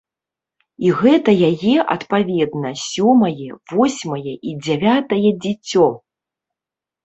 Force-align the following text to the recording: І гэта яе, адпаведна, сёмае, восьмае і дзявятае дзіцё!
І 0.87 0.93
гэта 1.01 1.35
яе, 1.49 1.75
адпаведна, 1.97 2.73
сёмае, 2.87 3.51
восьмае 3.77 4.33
і 4.49 4.57
дзявятае 4.65 5.25
дзіцё! 5.49 5.87